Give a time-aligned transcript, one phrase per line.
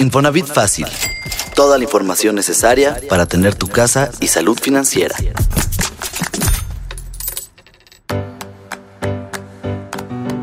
[0.00, 0.86] Infonavit Fácil.
[1.56, 5.16] Toda la información necesaria para tener tu casa y salud financiera.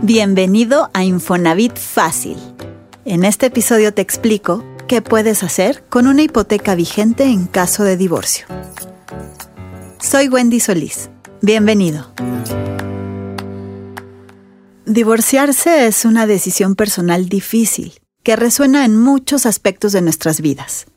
[0.01, 2.37] Bienvenido a Infonavit Fácil.
[3.05, 7.95] En este episodio te explico qué puedes hacer con una hipoteca vigente en caso de
[7.95, 8.45] divorcio.
[9.99, 11.09] Soy Wendy Solís.
[11.41, 12.11] Bienvenido.
[14.85, 17.93] Divorciarse es una decisión personal difícil
[18.25, 20.87] que resuena en muchos aspectos de nuestras vidas.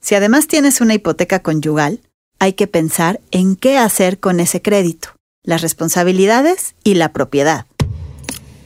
[0.00, 2.00] Si además tienes una hipoteca conyugal,
[2.38, 5.08] hay que pensar en qué hacer con ese crédito,
[5.42, 7.66] las responsabilidades y la propiedad.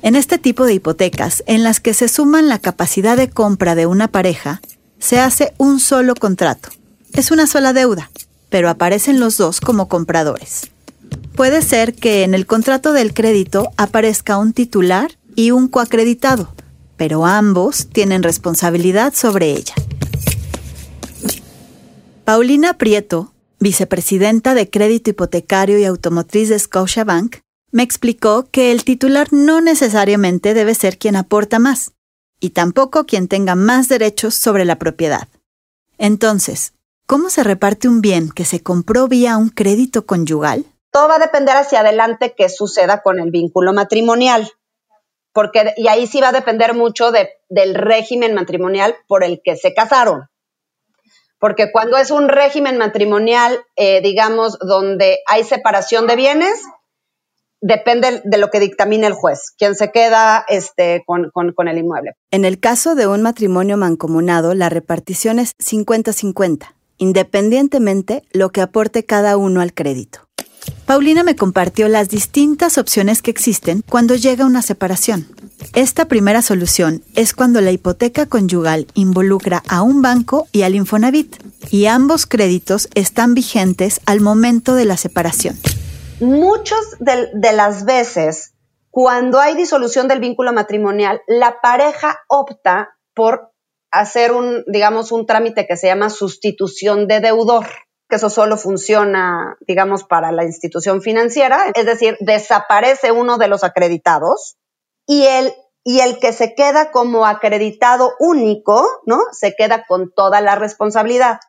[0.02, 3.86] En este tipo de hipotecas, en las que se suman la capacidad de compra de
[3.86, 4.60] una pareja,
[4.98, 6.68] se hace un solo contrato.
[7.14, 8.10] Es una sola deuda,
[8.50, 10.70] pero aparecen los dos como compradores.
[11.34, 16.52] Puede ser que en el contrato del crédito aparezca un titular y un coacreditado,
[17.02, 19.74] pero ambos tienen responsabilidad sobre ella.
[22.24, 27.38] Paulina Prieto, vicepresidenta de Crédito Hipotecario y Automotriz de Scotiabank,
[27.72, 31.90] me explicó que el titular no necesariamente debe ser quien aporta más,
[32.38, 35.26] y tampoco quien tenga más derechos sobre la propiedad.
[35.98, 36.72] Entonces,
[37.08, 40.66] ¿cómo se reparte un bien que se compró vía un crédito conyugal?
[40.92, 44.52] Todo va a depender hacia adelante qué suceda con el vínculo matrimonial
[45.32, 49.74] porque, y ahí sí va a depender mucho del régimen matrimonial por el que se
[49.74, 50.28] casaron.
[51.38, 56.62] Porque cuando es un régimen matrimonial, eh, digamos, donde hay separación de bienes,
[57.60, 62.12] depende de lo que dictamine el juez, quien se queda este, con, con el inmueble.
[62.30, 69.04] En el caso de un matrimonio mancomunado, la repartición es 50-50, independientemente lo que aporte
[69.04, 70.28] cada uno al crédito.
[70.86, 75.26] Paulina me compartió las distintas opciones que existen cuando llega una separación.
[75.74, 81.36] Esta primera solución es cuando la hipoteca conyugal involucra a un banco y al Infonavit,
[81.70, 85.56] y ambos créditos están vigentes al momento de la separación.
[86.20, 88.54] Muchas de, de las veces,
[88.90, 93.52] cuando hay disolución del vínculo matrimonial, la pareja opta por
[93.92, 97.66] hacer un, digamos, un trámite que se llama sustitución de deudor
[98.12, 103.64] que eso solo funciona, digamos, para la institución financiera, es decir, desaparece uno de los
[103.64, 104.58] acreditados
[105.06, 109.18] y el, y el que se queda como acreditado único, ¿no?
[109.32, 111.40] Se queda con toda la responsabilidad.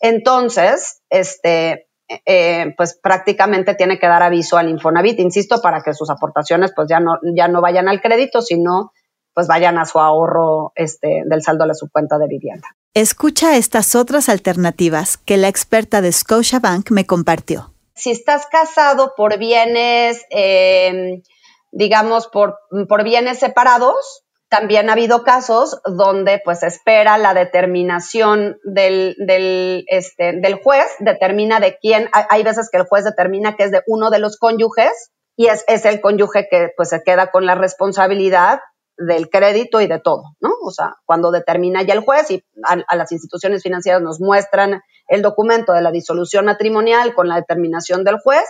[0.00, 1.88] entonces, este,
[2.26, 6.88] eh, pues prácticamente tiene que dar aviso al Infonavit, insisto, para que sus aportaciones pues
[6.88, 8.92] ya no, ya no vayan al crédito, sino
[9.34, 12.68] pues vayan a su ahorro este, del saldo de su cuenta de vivienda.
[12.94, 19.38] Escucha estas otras alternativas que la experta de Scotiabank me compartió si estás casado por
[19.38, 21.22] bienes, em,
[21.70, 29.14] digamos, por, por bienes separados, también ha habido casos donde pues espera la determinación del,
[29.18, 33.82] del, este, juez, determina de quién, hay veces que el juez determina que es de
[33.86, 37.54] uno de los cónyuges y es, es el cónyuge que pues se queda con la
[37.54, 38.58] responsabilidad
[38.96, 40.50] del crédito y de todo, ¿no?
[40.62, 45.22] O sea, cuando determina ya el juez y a, las instituciones financieras nos muestran el
[45.22, 48.44] documento de la disolución matrimonial con la determinación del juez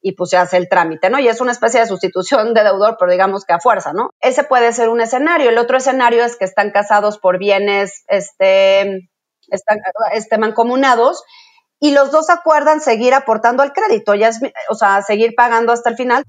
[0.00, 1.18] y pues se hace el trámite, ¿no?
[1.18, 4.10] Y es una especie de sustitución de deudor, pero digamos que a fuerza, ¿no?
[4.20, 5.50] Ese puede ser un escenario.
[5.50, 9.10] El otro escenario es que están casados por bienes, este,
[9.48, 9.78] están,
[10.12, 11.24] este, mancomunados
[11.80, 14.12] y los dos acuerdan seguir aportando al crédito,
[14.68, 16.22] o sea, seguir pagando hasta el final.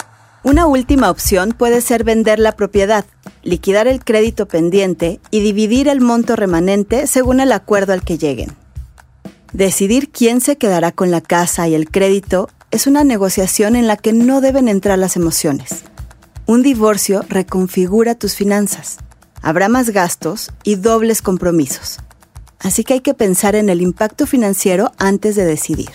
[0.43, 3.05] Una última opción puede ser vender la propiedad,
[3.43, 8.64] liquidar el crédito pendiente y dividir el monto remanente según el acuerdo al que lleguen.
[9.55, 13.95] Decidir quién se quedará con la casa y el crédito es una negociación en la
[13.95, 15.85] que no deben entrar las emociones.
[16.45, 18.97] Un divorcio reconfigura tus finanzas.
[19.41, 21.99] Habrá más gastos y dobles compromisos.
[22.59, 25.91] Así que hay que pensar en el impacto financiero antes de decidir.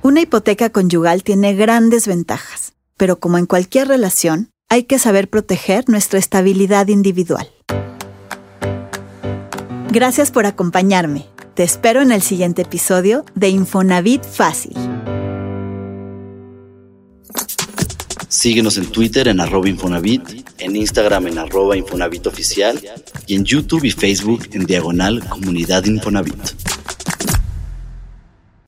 [0.00, 5.88] Una hipoteca conyugal tiene grandes ventajas, pero como en cualquier relación, hay que saber proteger
[5.88, 7.50] nuestra estabilidad individual.
[9.90, 11.26] Gracias por acompañarme.
[11.58, 14.76] Te espero en el siguiente episodio de Infonavit Fácil.
[18.28, 20.22] Síguenos en Twitter en arroba Infonavit,
[20.58, 26.36] en Instagram en arroba y en YouTube y Facebook en diagonal Comunidad Infonavit.